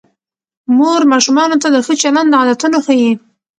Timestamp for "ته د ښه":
1.61-1.93